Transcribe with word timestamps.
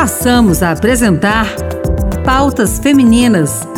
passamos 0.00 0.62
a 0.62 0.70
apresentar 0.70 1.54
Pautas 2.24 2.78
Femininas: 2.78 3.68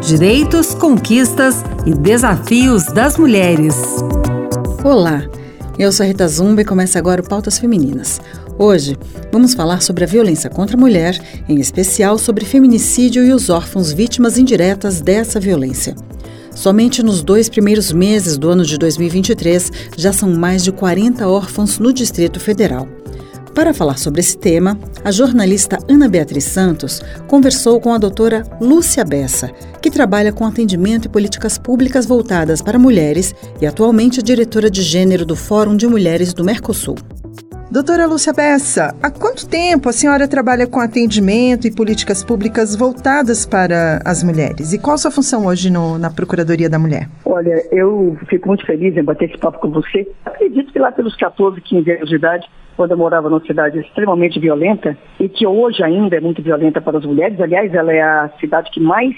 Direitos, 0.00 0.72
Conquistas 0.72 1.64
e 1.84 1.92
Desafios 1.92 2.84
das 2.84 3.16
Mulheres. 3.16 3.74
Olá, 4.84 5.24
eu 5.76 5.90
sou 5.90 6.04
a 6.04 6.06
Rita 6.06 6.28
Zumba 6.28 6.60
e 6.60 6.64
começa 6.64 6.96
agora 6.96 7.20
o 7.20 7.28
Pautas 7.28 7.58
Femininas. 7.58 8.20
Hoje 8.56 8.96
vamos 9.32 9.52
falar 9.52 9.82
sobre 9.82 10.04
a 10.04 10.06
violência 10.06 10.48
contra 10.48 10.76
a 10.76 10.80
mulher, 10.80 11.20
em 11.48 11.58
especial 11.58 12.18
sobre 12.18 12.44
feminicídio 12.44 13.24
e 13.24 13.32
os 13.32 13.50
órfãos 13.50 13.90
vítimas 13.90 14.38
indiretas 14.38 15.00
dessa 15.00 15.40
violência. 15.40 15.96
Somente 16.54 17.02
nos 17.02 17.20
dois 17.20 17.48
primeiros 17.48 17.90
meses 17.90 18.38
do 18.38 18.48
ano 18.48 18.64
de 18.64 18.78
2023 18.78 19.72
já 19.96 20.12
são 20.12 20.30
mais 20.30 20.62
de 20.62 20.70
40 20.70 21.26
órfãos 21.26 21.80
no 21.80 21.92
Distrito 21.92 22.38
Federal. 22.38 22.86
Para 23.58 23.74
falar 23.74 23.98
sobre 23.98 24.20
esse 24.20 24.38
tema, 24.38 24.78
a 25.02 25.10
jornalista 25.10 25.80
Ana 25.88 26.08
Beatriz 26.08 26.44
Santos 26.44 27.02
conversou 27.26 27.80
com 27.80 27.92
a 27.92 27.98
doutora 27.98 28.44
Lúcia 28.60 29.04
Bessa, 29.04 29.48
que 29.82 29.90
trabalha 29.90 30.32
com 30.32 30.46
atendimento 30.46 31.06
e 31.06 31.08
políticas 31.08 31.58
públicas 31.58 32.06
voltadas 32.06 32.62
para 32.62 32.78
mulheres 32.78 33.34
e 33.60 33.66
atualmente 33.66 34.20
é 34.20 34.22
diretora 34.22 34.70
de 34.70 34.80
gênero 34.80 35.26
do 35.26 35.34
Fórum 35.34 35.76
de 35.76 35.88
Mulheres 35.88 36.32
do 36.32 36.44
Mercosul. 36.44 36.94
Doutora 37.70 38.06
Lúcia 38.06 38.32
Bessa, 38.32 38.96
há 39.02 39.10
quanto 39.10 39.46
tempo 39.46 39.90
a 39.90 39.92
senhora 39.92 40.26
trabalha 40.26 40.66
com 40.66 40.80
atendimento 40.80 41.66
e 41.66 41.74
políticas 41.74 42.24
públicas 42.24 42.74
voltadas 42.74 43.44
para 43.44 44.00
as 44.06 44.24
mulheres? 44.24 44.72
E 44.72 44.80
qual 44.80 44.94
a 44.94 44.96
sua 44.96 45.10
função 45.10 45.44
hoje 45.44 45.70
no, 45.70 45.98
na 45.98 46.10
Procuradoria 46.10 46.70
da 46.70 46.78
Mulher? 46.78 47.10
Olha, 47.26 47.62
eu 47.70 48.16
fico 48.26 48.48
muito 48.48 48.64
feliz 48.64 48.96
em 48.96 49.04
bater 49.04 49.28
esse 49.28 49.36
papo 49.36 49.58
com 49.58 49.70
você. 49.70 50.10
Acredito 50.24 50.72
que 50.72 50.78
lá 50.78 50.90
pelos 50.90 51.14
14, 51.16 51.60
15 51.60 51.90
anos 51.90 52.08
de 52.08 52.16
idade, 52.16 52.46
quando 52.74 52.92
eu 52.92 52.96
morava 52.96 53.28
numa 53.28 53.44
cidade 53.44 53.78
extremamente 53.80 54.40
violenta, 54.40 54.96
e 55.20 55.28
que 55.28 55.46
hoje 55.46 55.82
ainda 55.82 56.16
é 56.16 56.20
muito 56.20 56.40
violenta 56.40 56.80
para 56.80 56.96
as 56.96 57.04
mulheres, 57.04 57.38
aliás, 57.38 57.74
ela 57.74 57.92
é 57.92 58.00
a 58.00 58.30
cidade 58.40 58.70
que 58.70 58.80
mais 58.80 59.14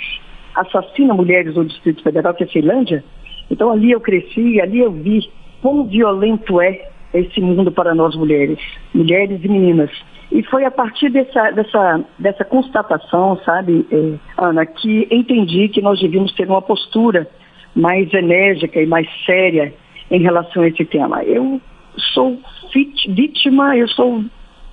assassina 0.57 1.15
mulheres 1.15 1.55
no 1.55 1.65
Distrito 1.65 2.03
Federal, 2.03 2.35
que 2.35 2.43
é 2.43 2.47
a 2.49 2.51
Ceilândia. 2.51 3.05
Então 3.49 3.71
ali 3.71 3.93
eu 3.93 4.01
cresci, 4.01 4.61
ali 4.61 4.81
eu 4.81 4.91
vi 4.91 5.21
quão 5.63 5.87
violento 5.87 6.61
é 6.61 6.91
esse 7.13 7.41
mundo 7.41 7.73
para 7.73 7.95
nós 7.95 8.15
mulheres, 8.17 8.59
mulheres 8.95 9.41
e 9.43 9.49
meninas. 9.49 9.91
E 10.31 10.43
foi 10.45 10.65
a 10.65 10.71
partir 10.71 11.11
dessa, 11.11 11.51
dessa, 11.51 12.05
dessa 12.19 12.45
constatação, 12.45 13.37
sabe, 13.45 13.85
eh, 13.91 14.15
Ana, 14.39 14.65
que 14.65 15.09
entendi 15.11 15.69
que 15.69 15.83
nós 15.83 16.01
devíamos 16.01 16.33
ter 16.35 16.47
uma 16.47 16.63
postura 16.63 17.29
mais 17.75 18.13
enérgica 18.13 18.81
e 18.81 18.87
mais 18.87 19.09
séria 19.27 19.75
em 20.11 20.21
relação 20.21 20.63
a 20.63 20.69
esse 20.69 20.85
tema. 20.85 21.25
Eu 21.25 21.61
sou 22.15 22.39
vítima, 22.73 23.77
eu 23.77 23.89
sou 23.89 24.25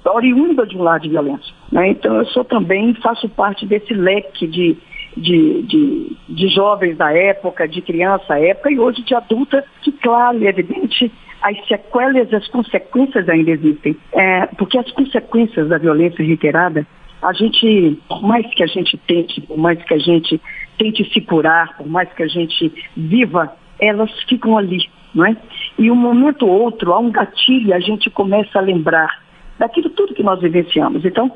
oriunda 0.05 0.65
de 0.65 0.77
um 0.77 0.83
lado 0.83 1.01
de 1.01 1.09
violência. 1.09 1.53
Né? 1.71 1.89
Então 1.89 2.15
eu 2.17 2.25
sou 2.27 2.43
também, 2.43 2.93
faço 2.95 3.27
parte 3.29 3.65
desse 3.65 3.93
leque 3.93 4.47
de, 4.47 4.77
de, 5.17 5.63
de, 5.63 6.17
de 6.29 6.47
jovens 6.49 6.95
da 6.97 7.11
época, 7.11 7.67
de 7.67 7.81
criança 7.81 8.25
da 8.29 8.39
época 8.39 8.71
e 8.71 8.79
hoje 8.79 9.03
de 9.03 9.15
adulta, 9.15 9.63
que 9.81 9.91
claro 9.91 10.39
e 10.39 10.47
evidente 10.47 11.11
as 11.41 11.67
sequelas 11.67 12.31
e 12.31 12.35
as 12.35 12.47
consequências 12.47 13.27
ainda 13.27 13.51
existem. 13.51 13.95
É, 14.13 14.45
porque 14.57 14.77
as 14.77 14.89
consequências 14.91 15.67
da 15.69 15.77
violência 15.77 16.23
reiterada, 16.23 16.85
a 17.21 17.33
gente, 17.33 17.99
por 18.07 18.21
mais 18.21 18.45
que 18.53 18.63
a 18.63 18.67
gente 18.67 18.97
tente, 19.07 19.41
por 19.41 19.57
mais 19.57 19.81
que 19.83 19.93
a 19.93 19.99
gente 19.99 20.39
tente 20.77 21.03
se 21.11 21.21
curar, 21.21 21.75
por 21.77 21.87
mais 21.87 22.11
que 22.13 22.23
a 22.23 22.27
gente 22.27 22.71
viva, 22.95 23.51
elas 23.79 24.11
ficam 24.23 24.57
ali, 24.57 24.77
não 25.13 25.25
é? 25.25 25.35
E 25.77 25.89
um 25.89 25.95
momento 25.95 26.45
ou 26.45 26.61
outro, 26.61 26.93
há 26.93 26.99
um 26.99 27.11
gatilho, 27.11 27.73
a 27.73 27.79
gente 27.79 28.09
começa 28.09 28.59
a 28.59 28.61
lembrar 28.61 29.23
daquilo 29.57 29.89
tudo 29.89 30.13
que 30.13 30.23
nós 30.23 30.39
vivenciamos. 30.39 31.03
Então, 31.03 31.31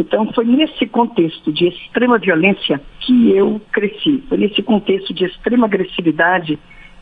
então 0.00 0.32
foi 0.32 0.46
nesse 0.46 0.86
contexto 0.86 1.52
de 1.52 1.68
extrema 1.68 2.18
violência 2.18 2.80
que 3.00 3.30
eu 3.32 3.60
cresci, 3.70 4.24
foi 4.30 4.38
nesse 4.38 4.62
contexto 4.62 5.12
de 5.12 5.26
extrema 5.26 5.66
agressividade 5.66 6.58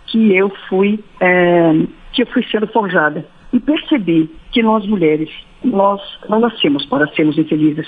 que 0.07 0.35
eu 0.35 0.51
fui 0.69 0.99
é, 1.21 1.73
que 2.13 2.23
eu 2.23 2.27
fui 2.27 2.45
sendo 2.51 2.67
forjada. 2.67 3.25
E 3.53 3.61
percebi 3.61 4.29
que 4.51 4.63
nós 4.63 4.85
mulheres, 4.85 5.31
nós 5.63 6.01
não 6.29 6.41
nascemos 6.41 6.85
para 6.87 7.07
sermos 7.15 7.39
infelizes. 7.39 7.87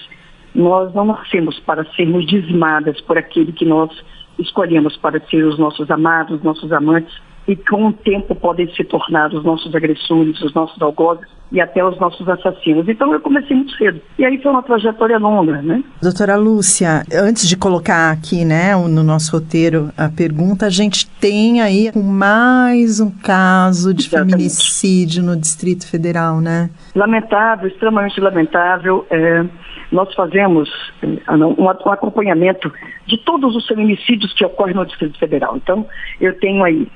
Nós 0.54 0.94
não 0.94 1.04
nascemos 1.04 1.58
para 1.60 1.84
sermos 1.96 2.24
dizimadas 2.26 3.00
por 3.00 3.18
aquele 3.18 3.52
que 3.52 3.64
nós 3.64 3.90
escolhemos 4.38 4.96
para 4.96 5.20
ser 5.26 5.44
os 5.44 5.58
nossos 5.58 5.90
amados, 5.90 6.42
nossos 6.42 6.72
amantes, 6.72 7.12
e 7.50 7.56
com 7.56 7.88
o 7.88 7.92
tempo 7.92 8.32
podem 8.32 8.72
se 8.76 8.84
tornar 8.84 9.34
os 9.34 9.42
nossos 9.42 9.74
agressores, 9.74 10.40
os 10.40 10.54
nossos 10.54 10.80
algozes 10.80 11.26
e 11.50 11.60
até 11.60 11.84
os 11.84 11.98
nossos 11.98 12.28
assassinos. 12.28 12.88
Então 12.88 13.12
eu 13.12 13.20
comecei 13.20 13.56
muito 13.56 13.76
cedo. 13.76 14.00
E 14.16 14.24
aí 14.24 14.40
foi 14.40 14.52
uma 14.52 14.62
trajetória 14.62 15.18
longa, 15.18 15.60
né? 15.60 15.82
Doutora 16.00 16.36
Lúcia, 16.36 17.02
antes 17.12 17.48
de 17.48 17.56
colocar 17.56 18.12
aqui, 18.12 18.44
né, 18.44 18.76
no 18.76 19.02
nosso 19.02 19.32
roteiro 19.32 19.90
a 19.98 20.08
pergunta, 20.08 20.66
a 20.66 20.70
gente 20.70 21.10
tem 21.18 21.60
aí 21.60 21.90
mais 21.96 23.00
um 23.00 23.10
caso 23.10 23.92
de 23.92 24.06
Exatamente. 24.06 24.30
feminicídio 24.30 25.24
no 25.24 25.36
Distrito 25.36 25.90
Federal, 25.90 26.40
né? 26.40 26.70
Lamentável, 26.94 27.66
extremamente 27.66 28.20
lamentável. 28.20 29.04
É, 29.10 29.44
nós 29.90 30.14
fazemos 30.14 30.70
um, 31.02 31.64
um 31.64 31.68
acompanhamento 31.68 32.72
de 33.08 33.18
todos 33.24 33.56
os 33.56 33.66
feminicídios 33.66 34.32
que 34.34 34.44
ocorrem 34.44 34.76
no 34.76 34.86
Distrito 34.86 35.18
Federal. 35.18 35.56
Então, 35.56 35.84
eu 36.20 36.38
tenho 36.38 36.62
aí 36.62 36.86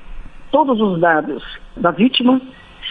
todos 0.51 0.79
os 0.79 0.99
dados 0.99 1.43
da 1.77 1.91
vítima, 1.91 2.41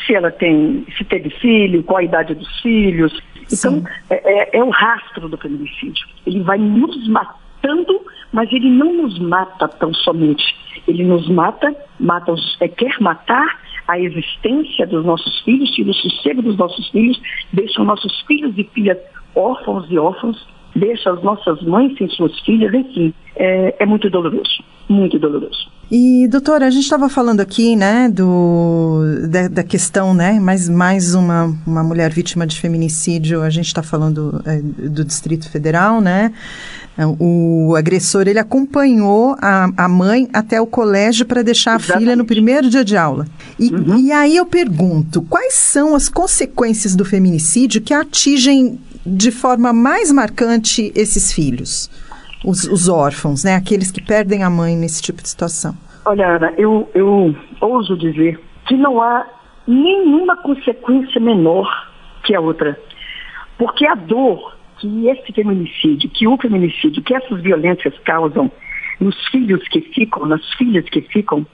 se 0.06 0.14
ela 0.14 0.30
tem, 0.30 0.86
se 0.96 1.04
teve 1.04 1.30
filho, 1.30 1.82
qual 1.82 1.98
a 1.98 2.04
idade 2.04 2.34
dos 2.34 2.60
filhos. 2.60 3.12
Então, 3.52 3.82
é, 4.10 4.56
é, 4.56 4.58
é, 4.58 4.64
o 4.64 4.70
rastro 4.70 5.28
do 5.28 5.36
feminicídio. 5.36 6.06
Ele 6.26 6.40
vai 6.42 6.58
nos 6.58 7.06
matando, 7.08 8.00
mas 8.32 8.50
ele 8.52 8.70
não 8.70 8.92
nos 8.92 9.18
mata 9.18 9.68
tão 9.68 9.92
somente. 9.94 10.44
Ele 10.86 11.04
nos 11.04 11.28
mata, 11.28 11.74
mata 11.98 12.32
os, 12.32 12.56
é, 12.60 12.68
quer 12.68 12.96
matar 13.00 13.60
a 13.86 13.98
existência 13.98 14.86
dos 14.86 15.04
nossos 15.04 15.40
filhos, 15.42 15.70
tira 15.70 15.90
o 15.90 15.94
sossego 15.94 16.42
dos 16.42 16.56
nossos 16.56 16.88
filhos, 16.90 17.20
deixa 17.52 17.80
os 17.80 17.86
nossos 17.86 18.20
filhos 18.22 18.56
e 18.56 18.64
filhas 18.64 18.98
órfãos 19.34 19.86
e 19.90 19.98
órfãos, 19.98 20.46
deixa 20.74 21.10
as 21.10 21.22
nossas 21.22 21.62
mães 21.62 21.96
sem 21.98 22.08
suas 22.08 22.38
filhas, 22.40 22.72
enfim, 22.72 23.12
é, 23.36 23.74
é 23.78 23.86
muito 23.86 24.08
doloroso, 24.08 24.64
muito 24.88 25.18
doloroso. 25.18 25.73
E, 25.90 26.26
doutora, 26.28 26.66
a 26.66 26.70
gente 26.70 26.84
estava 26.84 27.08
falando 27.08 27.40
aqui, 27.40 27.76
né, 27.76 28.08
do, 28.08 29.02
da, 29.28 29.48
da, 29.48 29.62
questão, 29.62 30.14
né, 30.14 30.40
mais, 30.40 30.68
mais 30.68 31.14
uma, 31.14 31.56
uma 31.66 31.84
mulher 31.84 32.10
vítima 32.10 32.46
de 32.46 32.58
feminicídio, 32.58 33.42
a 33.42 33.50
gente 33.50 33.66
está 33.66 33.82
falando 33.82 34.42
é, 34.46 34.60
do 34.60 35.04
Distrito 35.04 35.48
Federal, 35.48 36.00
né, 36.00 36.32
o 37.18 37.74
agressor, 37.76 38.28
ele 38.28 38.38
acompanhou 38.38 39.36
a, 39.40 39.68
a 39.76 39.88
mãe 39.88 40.28
até 40.32 40.60
o 40.60 40.66
colégio 40.66 41.26
para 41.26 41.42
deixar 41.42 41.72
Exatamente. 41.72 41.92
a 41.92 41.98
filha 41.98 42.16
no 42.16 42.24
primeiro 42.24 42.70
dia 42.70 42.84
de 42.84 42.96
aula. 42.96 43.26
E, 43.58 43.68
uhum. 43.68 43.98
e 43.98 44.12
aí 44.12 44.36
eu 44.36 44.46
pergunto, 44.46 45.20
quais 45.22 45.54
são 45.54 45.94
as 45.94 46.08
consequências 46.08 46.94
do 46.94 47.04
feminicídio 47.04 47.82
que 47.82 47.92
atingem 47.92 48.78
de 49.04 49.30
forma 49.30 49.72
mais 49.72 50.12
marcante 50.12 50.92
esses 50.94 51.32
filhos? 51.32 51.90
Os, 52.44 52.64
os 52.64 52.88
órfãos, 52.88 53.44
né? 53.44 53.56
Aqueles 53.56 53.90
que 53.90 54.02
perdem 54.02 54.42
a 54.42 54.50
mãe 54.50 54.76
nesse 54.76 55.02
tipo 55.02 55.22
de 55.22 55.28
situação? 55.28 55.74
Olha, 56.04 56.36
Ana, 56.36 56.52
eu, 56.58 56.88
eu 56.94 57.34
ouso 57.60 57.96
dizer 57.96 58.38
que 58.66 58.76
não 58.76 59.00
há 59.00 59.26
nenhuma 59.66 60.36
consequência 60.36 61.20
menor 61.20 61.66
que 62.22 62.34
a 62.34 62.40
outra. 62.40 62.78
Porque 63.56 63.86
a 63.86 63.94
dor 63.94 64.56
que 64.78 65.08
esse 65.08 65.32
feminicídio, 65.32 66.10
que 66.10 66.26
o 66.26 66.36
feminicídio, 66.36 67.02
que 67.02 67.14
essas 67.14 67.40
violências 67.40 67.98
causam 68.00 68.50
nos 69.00 69.16
filhos 69.28 69.66
que 69.68 69.80
ficam, 69.80 70.26
nas 70.26 70.44
filhas 70.54 70.84
que 70.88 71.00
ficam, 71.00 71.46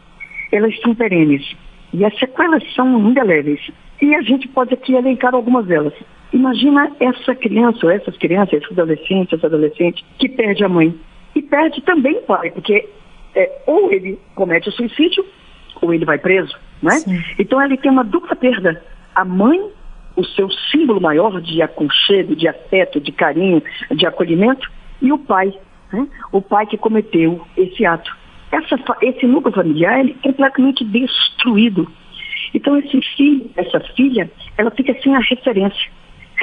elas 0.50 0.78
são 0.80 0.94
perenes. 0.94 1.56
E 1.92 2.04
as 2.04 2.16
sequelas 2.18 2.62
são 2.74 2.98
indeléveis. 2.98 3.60
E 4.00 4.14
a 4.14 4.22
gente 4.22 4.48
pode 4.48 4.74
aqui 4.74 4.94
elencar 4.94 5.34
algumas 5.34 5.66
delas. 5.66 5.94
Imagina 6.32 6.92
essa 7.00 7.34
criança, 7.34 7.84
ou 7.84 7.90
essas 7.90 8.16
crianças, 8.16 8.62
esse 8.62 8.72
adolescente, 8.72 9.34
esse 9.34 9.46
adolescente, 9.46 10.04
que 10.18 10.28
perde 10.28 10.64
a 10.64 10.68
mãe. 10.68 10.94
E 11.34 11.42
perde 11.42 11.80
também 11.82 12.16
o 12.18 12.22
pai, 12.22 12.50
porque 12.50 12.88
é, 13.34 13.62
ou 13.66 13.92
ele 13.92 14.18
comete 14.34 14.68
o 14.68 14.72
suicídio, 14.72 15.24
ou 15.80 15.92
ele 15.92 16.04
vai 16.04 16.18
preso, 16.18 16.56
né? 16.82 16.92
Então 17.38 17.62
ele 17.62 17.76
tem 17.76 17.90
uma 17.90 18.04
dupla 18.04 18.36
perda. 18.36 18.82
A 19.14 19.24
mãe, 19.24 19.60
o 20.16 20.24
seu 20.24 20.50
símbolo 20.70 21.00
maior 21.00 21.40
de 21.40 21.62
aconchego, 21.62 22.36
de 22.36 22.48
afeto, 22.48 23.00
de 23.00 23.12
carinho, 23.12 23.62
de 23.90 24.06
acolhimento, 24.06 24.70
e 25.00 25.12
o 25.12 25.18
pai, 25.18 25.52
né? 25.92 26.06
o 26.32 26.42
pai 26.42 26.66
que 26.66 26.76
cometeu 26.76 27.44
esse 27.56 27.84
ato. 27.84 28.16
Essa, 28.52 28.76
esse 29.02 29.26
núcleo 29.26 29.54
familiar 29.54 30.00
ele 30.00 30.16
é 30.18 30.22
completamente 30.22 30.84
destruído. 30.84 31.90
Então 32.52 32.76
esse 32.76 33.00
filho, 33.16 33.50
essa 33.56 33.80
filha, 33.94 34.30
ela 34.58 34.70
fica 34.72 34.94
sem 35.00 35.14
a 35.14 35.20
referência 35.20 35.90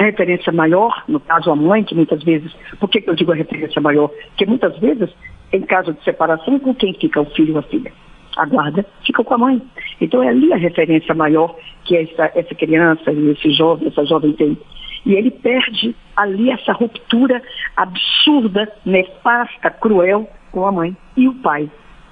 referência 0.04 0.52
maior, 0.52 1.02
no 1.08 1.20
caso 1.20 1.50
a 1.50 1.56
mãe, 1.56 1.82
que 1.84 1.94
muitas 1.94 2.22
vezes, 2.22 2.52
por 2.78 2.88
que, 2.88 3.02
eu 3.06 3.14
digo 3.14 3.32
a 3.32 3.34
referência 3.34 3.80
maior? 3.80 4.08
Porque 4.28 4.46
muitas 4.46 4.78
vezes, 4.78 5.10
em 5.52 5.62
caso 5.62 5.92
de 5.92 6.02
separação, 6.04 6.58
com 6.58 6.74
quem 6.74 6.94
fica 6.94 7.20
o 7.20 7.26
filho 7.26 7.54
ou 7.54 7.60
a 7.60 7.62
filha? 7.62 7.92
A 8.36 8.46
guarda 8.46 8.86
fica 9.04 9.24
com 9.24 9.34
a 9.34 9.38
mãe. 9.38 9.62
Então 10.00 10.22
é 10.22 10.28
ali 10.28 10.52
a 10.52 10.56
referência 10.56 11.14
maior 11.14 11.56
que 11.84 11.96
essa, 11.96 12.30
essa 12.34 12.54
criança 12.54 13.10
esse 13.10 13.50
jovem, 13.52 13.88
essa 13.88 14.04
jovem 14.04 14.32
tem. 14.32 14.56
E 15.04 15.14
ele 15.14 15.30
perde 15.30 15.96
ali 16.16 16.50
essa 16.50 16.72
ruptura 16.72 17.42
absurda, 17.76 18.72
nefasta, 18.84 19.70
cruel 19.70 20.28
com 20.52 20.66
a 20.66 20.72
mãe 20.72 20.96
e 21.16 21.26
o 21.26 21.34
pai. 21.34 21.68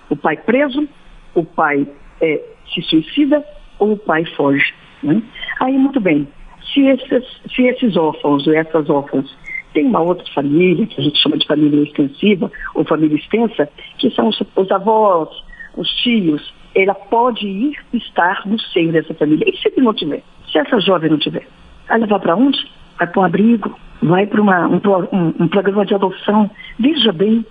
O 0.08 0.16
pai 0.16 0.36
preso, 0.36 0.88
o 1.34 1.44
pai 1.44 1.86
é, 2.20 2.42
se 2.72 2.82
suicida 2.82 3.44
ou 3.78 3.92
o 3.92 3.96
pai 3.96 4.24
foge. 4.36 4.74
Né? 5.02 5.22
Aí, 5.60 5.76
muito 5.76 6.00
bem, 6.00 6.26
se 6.72 6.80
esses, 6.86 7.24
se 7.54 7.62
esses 7.62 7.96
órfãos 7.96 8.46
ou 8.46 8.54
essas 8.54 8.88
órfãs 8.88 9.26
têm 9.72 9.86
uma 9.86 10.00
outra 10.00 10.24
família, 10.32 10.86
que 10.86 11.00
a 11.00 11.04
gente 11.04 11.18
chama 11.18 11.36
de 11.36 11.46
família 11.46 11.82
extensiva 11.82 12.50
ou 12.74 12.84
família 12.84 13.16
extensa, 13.16 13.68
que 13.98 14.10
são 14.10 14.28
os, 14.28 14.40
os 14.56 14.70
avós, 14.70 15.28
os 15.76 15.88
tios, 16.02 16.54
ela 16.74 16.94
pode 16.94 17.46
ir 17.46 17.78
estar 17.92 18.46
no 18.46 18.58
seio 18.58 18.92
dessa 18.92 19.14
família. 19.14 19.48
E 19.48 19.56
se 19.56 19.68
ele 19.68 19.82
não 19.82 19.94
tiver? 19.94 20.22
Se 20.50 20.58
essa 20.58 20.80
jovem 20.80 21.10
não 21.10 21.18
tiver? 21.18 21.46
Ela 21.88 22.06
vai 22.06 22.18
para 22.18 22.36
onde? 22.36 22.58
Vai 22.98 23.06
para 23.06 23.20
um 23.20 23.24
abrigo, 23.24 23.78
vai 24.02 24.26
para 24.26 24.42
um, 24.42 24.48
um, 24.50 25.34
um 25.40 25.48
programa 25.48 25.84
de 25.84 25.94
adoção. 25.94 26.50
Veja 26.78 27.12
bem, 27.12 27.44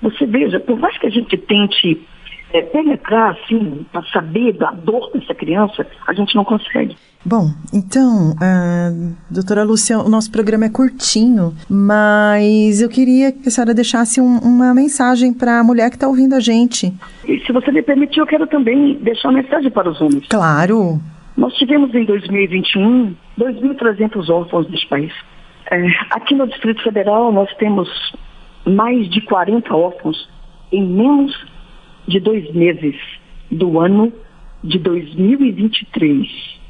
você 0.00 0.26
veja, 0.26 0.60
por 0.60 0.78
mais 0.78 0.96
que 0.98 1.06
a 1.06 1.10
gente 1.10 1.36
tente 1.36 2.00
é, 2.52 2.62
penetrar, 2.62 3.32
assim, 3.32 3.84
para 3.92 4.02
saber 4.04 4.52
da 4.52 4.70
dor 4.70 5.10
dessa 5.12 5.34
criança, 5.34 5.86
a 6.06 6.12
gente 6.12 6.34
não 6.36 6.44
consegue. 6.44 6.96
Bom, 7.26 7.48
então, 7.72 8.32
uh, 8.32 9.16
doutora 9.30 9.64
Lúcia, 9.64 9.98
o 9.98 10.10
nosso 10.10 10.30
programa 10.30 10.66
é 10.66 10.68
curtinho, 10.68 11.54
mas 11.70 12.82
eu 12.82 12.88
queria 12.90 13.32
que 13.32 13.48
a 13.48 13.50
senhora 13.50 13.72
deixasse 13.72 14.20
um, 14.20 14.38
uma 14.40 14.74
mensagem 14.74 15.32
para 15.32 15.58
a 15.58 15.64
mulher 15.64 15.88
que 15.88 15.96
está 15.96 16.06
ouvindo 16.06 16.34
a 16.34 16.40
gente. 16.40 16.92
E 17.26 17.40
se 17.40 17.50
você 17.50 17.72
me 17.72 17.80
permitir, 17.80 18.20
eu 18.20 18.26
quero 18.26 18.46
também 18.46 18.98
deixar 19.00 19.28
uma 19.30 19.40
mensagem 19.40 19.70
para 19.70 19.88
os 19.88 19.98
homens. 20.02 20.26
Claro. 20.28 21.00
Nós 21.34 21.54
tivemos 21.54 21.94
em 21.94 22.04
2021 22.04 23.16
2.300 23.38 24.28
órfãos 24.28 24.70
neste 24.70 24.86
país. 24.86 25.12
É, 25.70 25.82
aqui 26.10 26.34
no 26.34 26.46
Distrito 26.46 26.82
Federal, 26.82 27.32
nós 27.32 27.48
temos 27.56 27.88
mais 28.66 29.08
de 29.08 29.22
40 29.22 29.74
órfãos 29.74 30.28
em 30.70 30.86
menos 30.86 31.34
de 32.06 32.20
dois 32.20 32.52
meses 32.54 32.96
do 33.50 33.80
ano 33.80 34.12
de 34.62 34.78
2023 34.78 36.63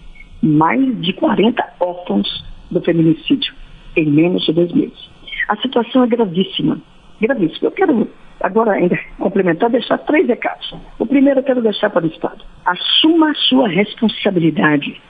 mais 0.44 1.00
de 1.00 1.12
40 1.14 1.64
órfãos 1.80 2.44
do 2.70 2.80
feminicídio 2.82 3.54
em 3.96 4.06
menos 4.10 4.44
de 4.44 4.52
dois 4.52 4.72
meses. 4.72 5.10
A 5.48 5.56
situação 5.56 6.04
é 6.04 6.06
gravíssima, 6.06 6.78
gravíssima. 7.20 7.68
Eu 7.68 7.72
quero 7.72 8.08
agora 8.40 8.72
ainda 8.72 8.98
complementar, 9.18 9.70
deixar 9.70 9.98
três 9.98 10.26
recados. 10.26 10.74
O 10.98 11.06
primeiro 11.06 11.40
eu 11.40 11.44
quero 11.44 11.62
deixar 11.62 11.90
para 11.90 12.04
o 12.04 12.08
Estado. 12.08 12.44
Assuma 12.64 13.30
a 13.30 13.34
sua 13.34 13.68
responsabilidade 13.68 15.00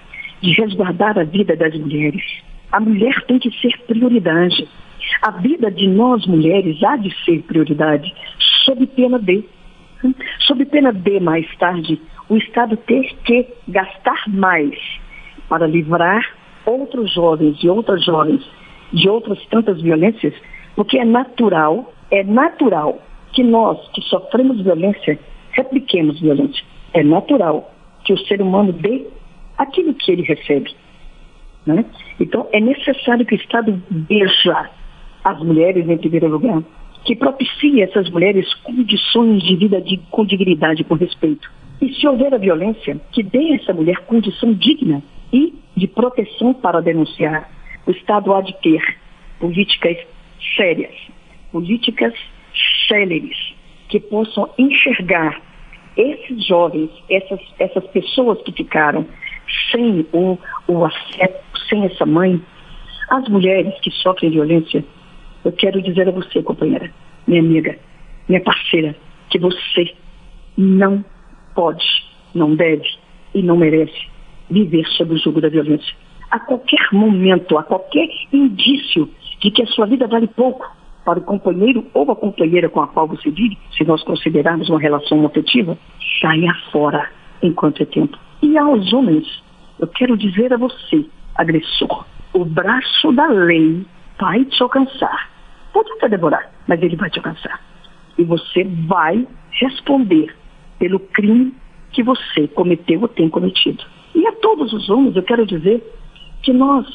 de 0.40 0.52
resguardar 0.52 1.18
a 1.18 1.24
vida 1.24 1.56
das 1.56 1.74
mulheres. 1.74 2.22
A 2.70 2.78
mulher 2.78 3.20
tem 3.26 3.38
que 3.38 3.50
ser 3.60 3.76
prioridade. 3.86 4.68
A 5.22 5.30
vida 5.32 5.70
de 5.70 5.88
nós 5.88 6.26
mulheres 6.26 6.82
há 6.82 6.96
de 6.96 7.12
ser 7.24 7.42
prioridade, 7.42 8.12
sob 8.64 8.86
pena 8.86 9.18
de. 9.18 9.44
Sob 10.40 10.64
pena 10.66 10.92
de, 10.92 11.18
mais 11.18 11.46
tarde, 11.56 12.00
o 12.28 12.36
Estado 12.36 12.76
ter 12.76 13.14
que 13.24 13.46
gastar 13.68 14.24
mais 14.28 14.74
para 15.48 15.66
livrar 15.66 16.22
outros 16.66 17.12
jovens 17.12 17.62
e 17.62 17.68
outras 17.68 18.04
jovens 18.04 18.42
de 18.92 19.08
outras 19.08 19.44
tantas 19.46 19.80
violências, 19.80 20.34
porque 20.76 20.98
é 20.98 21.04
natural, 21.04 21.92
é 22.10 22.22
natural 22.22 22.98
que 23.32 23.42
nós 23.42 23.78
que 23.90 24.02
sofremos 24.02 24.60
violência 24.62 25.18
repliquemos 25.54 26.20
violência. 26.20 26.64
É 26.92 27.02
natural 27.02 27.72
que 28.04 28.12
o 28.12 28.18
ser 28.18 28.42
humano 28.42 28.72
dê 28.72 29.06
aquilo 29.56 29.94
que 29.94 30.12
ele 30.12 30.22
recebe. 30.22 30.70
Né? 31.66 31.84
Então, 32.20 32.48
é 32.52 32.60
necessário 32.60 33.24
que 33.24 33.34
o 33.34 33.38
Estado 33.38 33.82
veja 33.90 34.70
as 35.24 35.38
mulheres 35.40 35.88
em 35.88 35.96
primeiro 35.96 36.28
lugar, 36.28 36.62
que 37.04 37.16
propicie 37.16 37.82
essas 37.82 38.10
mulheres 38.10 38.52
condições 38.62 39.42
de 39.42 39.56
vida 39.56 39.80
de, 39.80 39.98
com 40.10 40.24
dignidade, 40.24 40.84
com 40.84 40.94
respeito. 40.94 41.50
E 41.80 41.92
se 41.94 42.06
houver 42.06 42.34
a 42.34 42.38
violência, 42.38 43.00
que 43.12 43.22
dê 43.22 43.52
a 43.52 43.56
essa 43.56 43.72
mulher 43.72 43.96
condição 44.06 44.52
digna 44.52 45.02
de 45.84 45.88
proteção 45.88 46.54
para 46.54 46.80
denunciar. 46.80 47.50
O 47.86 47.90
Estado 47.90 48.32
há 48.32 48.40
de 48.40 48.54
ter 48.62 48.82
políticas 49.38 49.98
sérias, 50.56 50.94
políticas 51.52 52.14
céleres, 52.88 53.36
que 53.90 54.00
possam 54.00 54.48
enxergar 54.56 55.42
esses 55.94 56.46
jovens, 56.46 56.90
essas, 57.10 57.38
essas 57.58 57.86
pessoas 57.88 58.40
que 58.42 58.52
ficaram 58.52 59.06
sem 59.70 60.06
o, 60.10 60.38
o 60.66 60.84
afeto, 60.86 61.44
sem 61.68 61.84
essa 61.84 62.06
mãe, 62.06 62.40
as 63.10 63.28
mulheres 63.28 63.78
que 63.80 63.90
sofrem 63.90 64.30
violência, 64.30 64.82
eu 65.44 65.52
quero 65.52 65.82
dizer 65.82 66.08
a 66.08 66.12
você, 66.12 66.42
companheira, 66.42 66.90
minha 67.26 67.42
amiga, 67.42 67.78
minha 68.26 68.40
parceira, 68.40 68.96
que 69.28 69.38
você 69.38 69.94
não 70.56 71.04
pode, 71.54 71.84
não 72.34 72.56
deve 72.56 72.88
e 73.34 73.42
não 73.42 73.58
merece 73.58 74.13
viver 74.50 74.86
sob 74.88 75.14
o 75.14 75.18
jugo 75.18 75.40
da 75.40 75.48
violência. 75.48 75.94
A 76.30 76.38
qualquer 76.38 76.88
momento, 76.92 77.56
a 77.58 77.62
qualquer 77.62 78.08
indício 78.32 79.08
de 79.40 79.50
que 79.50 79.62
a 79.62 79.66
sua 79.66 79.86
vida 79.86 80.06
vale 80.06 80.26
pouco 80.26 80.66
para 81.04 81.18
o 81.18 81.22
companheiro 81.22 81.86
ou 81.92 82.10
a 82.10 82.16
companheira 82.16 82.68
com 82.68 82.80
a 82.80 82.88
qual 82.88 83.06
você 83.06 83.30
vive, 83.30 83.58
se 83.76 83.84
nós 83.84 84.02
considerarmos 84.02 84.68
uma 84.68 84.80
relação 84.80 85.24
afetiva, 85.26 85.76
saia 86.20 86.54
fora 86.72 87.10
enquanto 87.42 87.82
é 87.82 87.86
tempo. 87.86 88.18
E 88.42 88.56
aos 88.56 88.92
homens, 88.92 89.26
eu 89.78 89.86
quero 89.86 90.16
dizer 90.16 90.52
a 90.52 90.56
você, 90.56 91.04
agressor, 91.34 92.06
o 92.32 92.44
braço 92.44 93.12
da 93.12 93.26
lei 93.28 93.84
vai 94.18 94.44
te 94.44 94.62
alcançar. 94.62 95.30
Pode 95.72 95.90
até 95.92 96.08
demorar, 96.08 96.50
mas 96.66 96.82
ele 96.82 96.96
vai 96.96 97.10
te 97.10 97.18
alcançar. 97.18 97.60
E 98.16 98.24
você 98.24 98.64
vai 98.86 99.26
responder 99.50 100.34
pelo 100.78 100.98
crime 100.98 101.54
que 101.92 102.02
você 102.02 102.48
cometeu 102.48 103.02
ou 103.02 103.08
tem 103.08 103.28
cometido. 103.28 103.84
E 104.14 104.26
a 104.26 104.32
todos 104.32 104.72
os 104.72 104.88
homens, 104.88 105.16
eu 105.16 105.22
quero 105.22 105.46
dizer 105.46 105.82
que 106.42 106.52
nós 106.52 106.86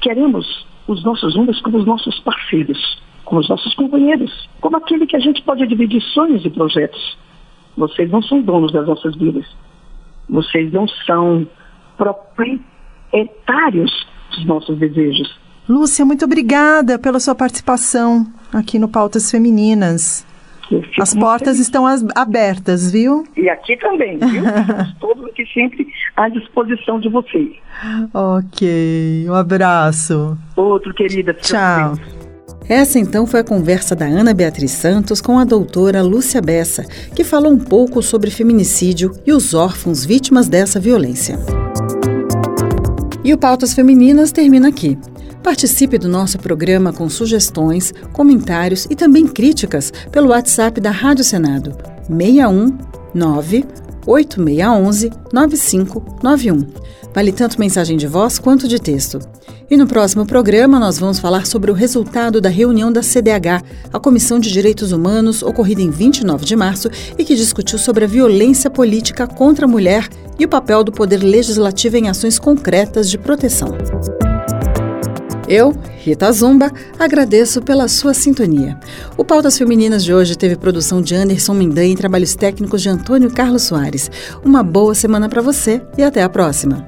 queremos 0.00 0.66
os 0.86 1.02
nossos 1.02 1.34
homens 1.36 1.60
como 1.62 1.78
os 1.78 1.86
nossos 1.86 2.18
parceiros, 2.20 3.02
como 3.24 3.40
os 3.40 3.48
nossos 3.48 3.74
companheiros, 3.74 4.48
como 4.60 4.76
aquele 4.76 5.06
que 5.06 5.16
a 5.16 5.20
gente 5.20 5.42
pode 5.42 5.66
dividir 5.66 6.02
sonhos 6.02 6.44
e 6.44 6.50
projetos. 6.50 7.16
Vocês 7.76 8.10
não 8.10 8.22
são 8.22 8.42
donos 8.42 8.72
das 8.72 8.86
nossas 8.86 9.16
vidas. 9.16 9.46
Vocês 10.28 10.72
não 10.72 10.86
são 11.06 11.46
proprietários 11.96 14.06
dos 14.30 14.46
nossos 14.46 14.78
desejos. 14.78 15.38
Lúcia, 15.68 16.04
muito 16.04 16.24
obrigada 16.24 16.98
pela 16.98 17.18
sua 17.18 17.34
participação 17.34 18.26
aqui 18.52 18.78
no 18.78 18.88
Pautas 18.88 19.30
Femininas. 19.30 20.26
As 21.00 21.14
portas 21.14 21.54
feliz. 21.54 21.60
estão 21.60 21.84
abertas, 22.14 22.90
viu? 22.90 23.24
E 23.36 23.48
aqui 23.48 23.76
também, 23.76 24.18
viu? 24.18 24.44
Estamos 24.46 24.94
todos 25.00 25.24
aqui 25.26 25.44
sempre 25.46 25.86
à 26.16 26.28
disposição 26.28 27.00
de 27.00 27.08
vocês. 27.08 27.52
Ok, 28.12 29.26
um 29.28 29.34
abraço. 29.34 30.38
Outro, 30.56 30.94
querida. 30.94 31.34
Tchau. 31.34 31.94
Essa 32.68 32.98
então 32.98 33.26
foi 33.26 33.40
a 33.40 33.44
conversa 33.44 33.94
da 33.94 34.06
Ana 34.06 34.32
Beatriz 34.32 34.70
Santos 34.70 35.20
com 35.20 35.38
a 35.38 35.44
doutora 35.44 36.02
Lúcia 36.02 36.40
Bessa, 36.40 36.82
que 37.14 37.22
falou 37.22 37.52
um 37.52 37.58
pouco 37.58 38.02
sobre 38.02 38.30
feminicídio 38.30 39.12
e 39.26 39.32
os 39.32 39.52
órfãos 39.52 40.04
vítimas 40.04 40.48
dessa 40.48 40.80
violência. 40.80 41.38
E 43.22 43.32
o 43.34 43.38
Pautas 43.38 43.74
Femininas 43.74 44.32
termina 44.32 44.68
aqui. 44.68 44.98
Participe 45.44 45.98
do 45.98 46.08
nosso 46.08 46.38
programa 46.38 46.90
com 46.90 47.06
sugestões, 47.06 47.92
comentários 48.14 48.86
e 48.88 48.96
também 48.96 49.26
críticas 49.26 49.92
pelo 50.10 50.30
WhatsApp 50.30 50.80
da 50.80 50.90
Rádio 50.90 51.22
Senado 51.22 51.76
619 52.08 53.66
8611 54.06 55.10
9591. 55.30 56.66
Vale 57.14 57.30
tanto 57.30 57.60
mensagem 57.60 57.98
de 57.98 58.06
voz 58.06 58.38
quanto 58.38 58.66
de 58.66 58.78
texto. 58.78 59.18
E 59.70 59.76
no 59.76 59.86
próximo 59.86 60.24
programa 60.24 60.80
nós 60.80 60.98
vamos 60.98 61.18
falar 61.18 61.46
sobre 61.46 61.70
o 61.70 61.74
resultado 61.74 62.40
da 62.40 62.48
reunião 62.48 62.90
da 62.90 63.02
CDH, 63.02 63.62
a 63.92 64.00
Comissão 64.00 64.40
de 64.40 64.50
Direitos 64.50 64.92
Humanos, 64.92 65.42
ocorrida 65.42 65.82
em 65.82 65.90
29 65.90 66.46
de 66.46 66.56
março 66.56 66.88
e 67.18 67.24
que 67.24 67.36
discutiu 67.36 67.78
sobre 67.78 68.04
a 68.04 68.08
violência 68.08 68.70
política 68.70 69.26
contra 69.26 69.66
a 69.66 69.68
mulher 69.68 70.08
e 70.38 70.44
o 70.46 70.48
papel 70.48 70.82
do 70.82 70.90
Poder 70.90 71.22
Legislativo 71.22 71.98
em 71.98 72.08
ações 72.08 72.38
concretas 72.38 73.10
de 73.10 73.18
proteção. 73.18 73.76
Eu, 75.48 75.74
Rita 75.98 76.30
Zumba, 76.32 76.72
agradeço 76.98 77.60
pela 77.60 77.88
sua 77.88 78.14
sintonia. 78.14 78.78
O 79.16 79.24
Pautas 79.24 79.58
Femininas 79.58 80.04
de 80.04 80.12
hoje 80.12 80.36
teve 80.36 80.56
produção 80.56 81.02
de 81.02 81.14
Anderson 81.14 81.54
Mendan 81.54 81.86
e 81.86 81.96
trabalhos 81.96 82.34
técnicos 82.34 82.82
de 82.82 82.88
Antônio 82.88 83.30
Carlos 83.30 83.62
Soares. 83.62 84.10
Uma 84.44 84.62
boa 84.62 84.94
semana 84.94 85.28
para 85.28 85.42
você 85.42 85.82
e 85.98 86.02
até 86.02 86.22
a 86.22 86.28
próxima. 86.28 86.86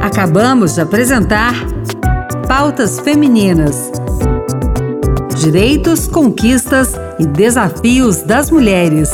Acabamos 0.00 0.74
de 0.74 0.80
apresentar 0.80 1.54
Pautas 2.48 2.98
Femininas 3.00 3.90
Direitos, 5.38 6.08
conquistas 6.08 6.94
e 7.16 7.24
desafios 7.24 8.22
das 8.22 8.50
mulheres. 8.50 9.08